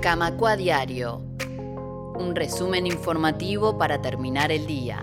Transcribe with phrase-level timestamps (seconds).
[0.00, 1.22] Camacua Diario.
[2.18, 5.02] Un resumen informativo para terminar el día.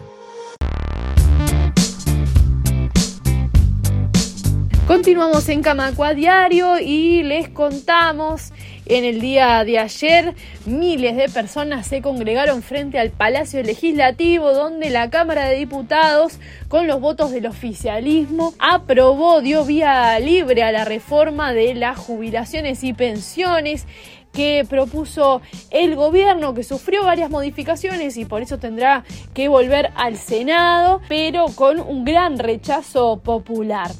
[4.88, 8.52] Continuamos en Camacua Diario y les contamos
[8.86, 10.34] en el día de ayer
[10.66, 16.38] miles de personas se congregaron frente al Palacio Legislativo donde la Cámara de Diputados
[16.68, 22.84] con los votos del oficialismo aprobó, dio vía libre a la reforma de las jubilaciones
[22.84, 23.88] y pensiones
[24.34, 30.18] que propuso el gobierno, que sufrió varias modificaciones y por eso tendrá que volver al
[30.18, 33.92] Senado, pero con un gran rechazo popular.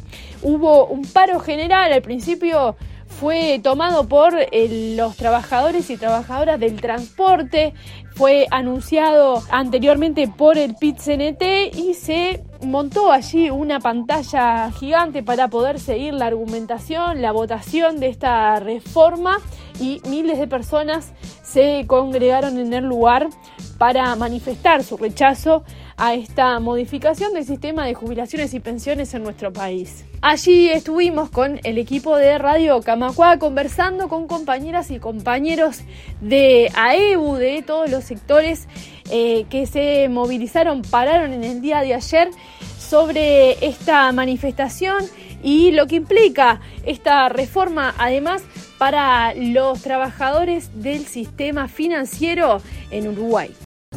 [0.42, 2.76] Hubo un paro general al principio
[3.20, 7.74] fue tomado por eh, los trabajadores y trabajadoras del transporte,
[8.16, 15.80] fue anunciado anteriormente por el PIT-CNT y se montó allí una pantalla gigante para poder
[15.80, 19.40] seguir la argumentación, la votación de esta reforma
[19.80, 23.30] y miles de personas se congregaron en el lugar
[23.78, 25.64] para manifestar su rechazo
[25.98, 30.06] a esta modificación del sistema de jubilaciones y pensiones en nuestro país.
[30.22, 35.82] Allí estuvimos con el equipo de Radio Camacua conversando con compañeras y compañeros
[36.22, 38.68] de AEBU, de todos los sectores
[39.12, 42.30] eh, que se movilizaron, pararon en el día de ayer
[42.78, 45.04] sobre esta manifestación
[45.44, 48.44] y lo que implica esta reforma, además,
[48.78, 53.54] para los trabajadores del sistema financiero en Uruguay.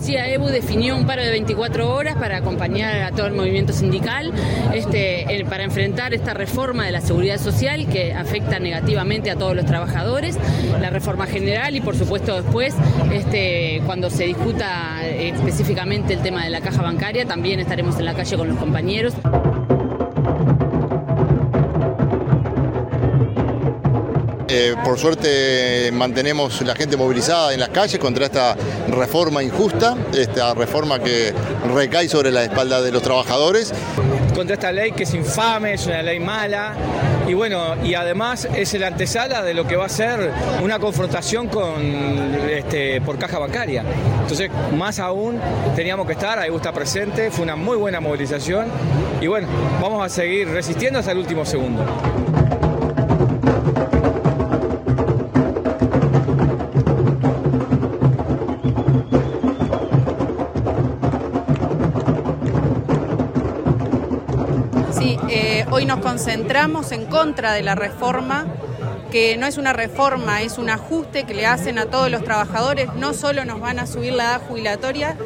[0.07, 4.33] Sí, AEBU definió un paro de 24 horas para acompañar a todo el movimiento sindical,
[4.73, 9.67] este, para enfrentar esta reforma de la seguridad social que afecta negativamente a todos los
[9.67, 10.39] trabajadores,
[10.81, 12.73] la reforma general y por supuesto después,
[13.13, 18.05] este, cuando se discuta eh, específicamente el tema de la caja bancaria, también estaremos en
[18.05, 19.13] la calle con los compañeros.
[24.59, 28.57] Eh, por suerte mantenemos la gente movilizada en las calles contra esta
[28.89, 31.35] reforma injusta, esta reforma que
[31.75, 33.75] recae sobre la espalda de los trabajadores.
[34.35, 36.73] Contra esta ley que es infame, es una ley mala
[37.29, 41.49] y bueno, y además es el antesala de lo que va a ser una confrontación
[41.49, 41.83] con
[42.49, 43.85] este, por caja bancaria.
[44.23, 45.39] Entonces, más aún
[45.75, 48.69] teníamos que estar, ahí está presente, fue una muy buena movilización
[49.21, 49.49] y bueno,
[49.83, 51.85] vamos a seguir resistiendo hasta el último segundo.
[65.71, 68.47] Hoy nos concentramos en contra de la reforma,
[69.11, 72.89] que no es una reforma, es un ajuste que le hacen a todos los trabajadores.
[72.95, 75.17] No solo nos van a subir la edad jubilatoria,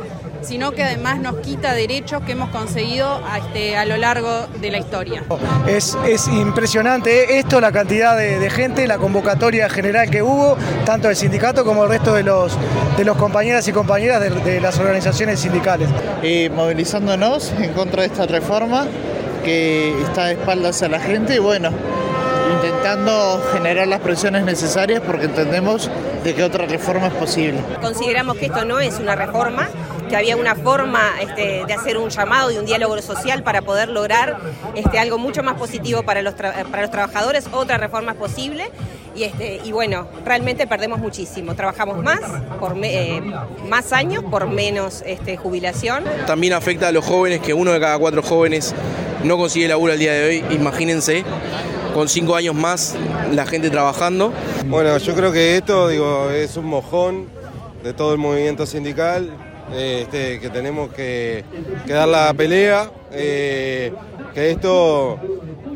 [0.43, 4.71] sino que además nos quita derechos que hemos conseguido a, este, a lo largo de
[4.71, 5.25] la historia.
[5.67, 5.97] Es,
[6.29, 11.85] impresionante esto, la cantidad de, gente, la convocatoria general que hubo, tanto del sindicato como
[11.85, 12.57] el resto de los,
[12.97, 15.89] de los compañeras y compañeras de, las organizaciones sindicales.
[16.23, 18.87] Eh, movilizándonos en contra de esta reforma
[19.45, 21.71] que está de espaldas a la gente y bueno,
[22.55, 25.91] intentando generar las presiones necesarias porque entendemos
[26.25, 27.61] de que otra reforma es posible.
[27.81, 29.69] Consideramos que esto no es una reforma,
[30.09, 33.89] que había una forma este, de hacer un llamado y un diálogo social para poder
[33.89, 34.39] lograr
[34.75, 38.71] este, algo mucho más positivo para los, para los trabajadores, otra reforma es posible.
[39.15, 41.55] Y, este, y bueno, realmente perdemos muchísimo.
[41.55, 42.21] Trabajamos más,
[42.59, 43.21] por eh,
[43.69, 46.05] más años, por menos este, jubilación.
[46.27, 48.75] También afecta a los jóvenes, que uno de cada cuatro jóvenes
[49.25, 51.25] no consigue laburo al día de hoy, imagínense,
[51.95, 52.97] con cinco años más
[53.33, 54.33] la gente trabajando.
[54.67, 57.27] Bueno, yo creo que esto digo, es un mojón
[57.83, 59.31] de todo el movimiento sindical,
[59.75, 61.45] este, que tenemos que,
[61.87, 63.93] dar la pelea, eh,
[64.35, 65.19] que esto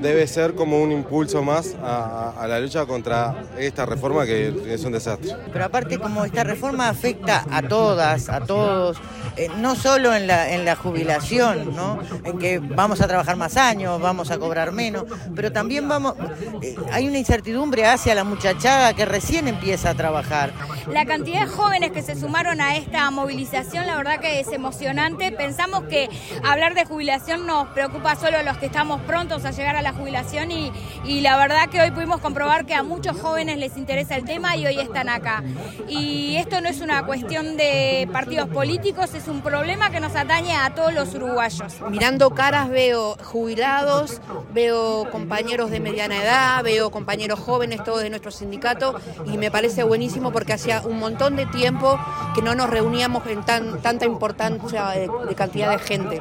[0.01, 4.93] debe ser como un impulso más a, la lucha contra esta reforma que es un
[4.93, 5.35] desastre.
[5.53, 8.99] Pero aparte como esta reforma afecta a todas, a todos,
[9.37, 11.99] eh, no solo en la, en la jubilación, ¿no?
[12.25, 16.15] en que vamos a trabajar más años, vamos a cobrar menos, pero también vamos,
[16.63, 20.53] eh, hay una incertidumbre hacia la muchachada que recién empieza a trabajar.
[20.89, 25.33] La cantidad de jóvenes que se sumaron a esta movilización, la verdad que es emocionante.
[25.33, 26.09] Pensamos que
[26.45, 29.93] hablar de jubilación nos preocupa solo a los que estamos prontos a llegar a la
[29.93, 30.73] jubilación y,
[31.05, 34.57] y la verdad que hoy pudimos comprobar que a muchos jóvenes les interesa el tema
[34.57, 35.43] y hoy están acá.
[35.89, 40.57] Y esto no es una cuestión de partidos políticos, es un problema que nos atañe
[40.57, 41.75] a todos los uruguayos.
[41.91, 44.21] Mirando caras veo jubilados,
[44.53, 48.95] veo compañeros de mediana edad, veo compañeros jóvenes, todos de nuestro sindicato,
[49.27, 51.99] y me parece buenísimo porque hacía un montón de tiempo
[52.35, 56.21] que no nos reuníamos en tan, tanta importancia de, de cantidad de gente.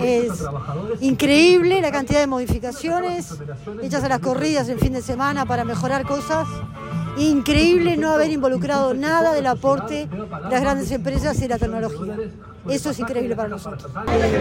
[0.00, 0.44] Es
[1.00, 3.34] increíble la cantidad de modificaciones
[3.82, 6.48] hechas a las corridas el fin de semana para mejorar cosas
[7.18, 12.16] increíble no haber involucrado nada del aporte de las grandes empresas y la tecnología.
[12.68, 13.90] Eso es increíble para nosotros.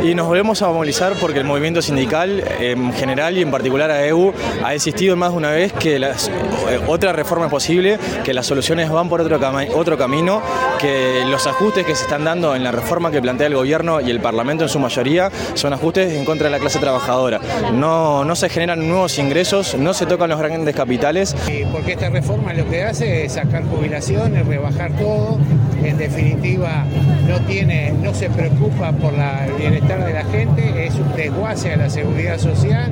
[0.03, 4.05] Y nos volvemos a movilizar porque el movimiento sindical en general y en particular a
[4.05, 4.31] EU
[4.63, 8.45] ha existido más de una vez que las, eh, otra reforma es posible, que las
[8.45, 9.39] soluciones van por otro,
[9.75, 10.41] otro camino,
[10.81, 14.09] que los ajustes que se están dando en la reforma que plantea el gobierno y
[14.09, 17.39] el Parlamento en su mayoría son ajustes en contra de la clase trabajadora.
[17.73, 21.35] No, no se generan nuevos ingresos, no se tocan los grandes capitales.
[21.71, 25.37] Porque esta reforma lo que hace es sacar jubilaciones, rebajar todo,
[25.83, 26.85] en definitiva
[27.27, 31.89] no tiene se preocupa por el bienestar de la gente, es un desguace a la
[31.89, 32.91] seguridad social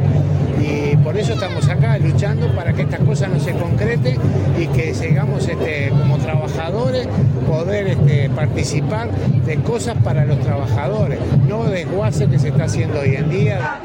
[0.59, 4.17] y por eso estamos acá luchando para que estas cosas no se concreten
[4.57, 7.07] y que sigamos este, como trabajadores
[7.49, 13.15] poder este, participar de cosas para los trabajadores, no desguace que se está haciendo hoy
[13.15, 13.79] en día.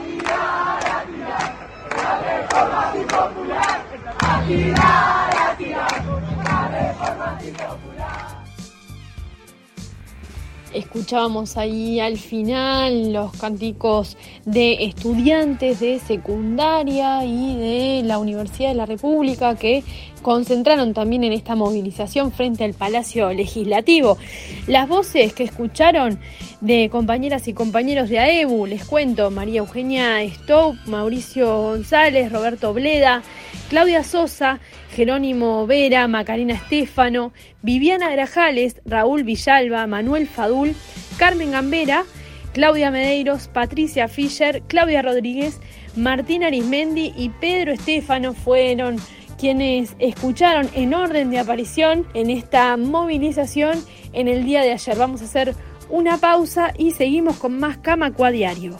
[10.74, 18.74] Escuchábamos ahí al final los cánticos de estudiantes de secundaria y de la Universidad de
[18.74, 19.84] la República que
[20.22, 24.18] concentraron también en esta movilización frente al Palacio Legislativo.
[24.66, 26.18] Las voces que escucharon
[26.60, 33.22] de compañeras y compañeros de AEBU, les cuento, María Eugenia Stoup, Mauricio González, Roberto Bleda,
[33.68, 37.32] Claudia Sosa, Jerónimo Vera, Macarena Estefano,
[37.62, 40.74] Viviana Grajales, Raúl Villalba, Manuel Fadul,
[41.16, 42.04] Carmen Gambera,
[42.52, 45.60] Claudia Medeiros, Patricia Fischer, Claudia Rodríguez,
[45.96, 48.96] Martín Arismendi y Pedro Estefano fueron
[49.38, 54.96] quienes escucharon en orden de aparición en esta movilización en el día de ayer.
[54.96, 55.54] Vamos a hacer
[55.88, 58.76] una pausa y seguimos con más Camacua Diario.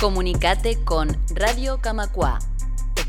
[0.00, 2.38] Comunicate con Radio Camacua.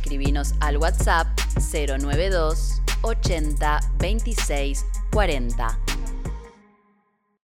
[0.01, 1.27] Escribinos al WhatsApp
[1.71, 5.90] 092 80 26 40.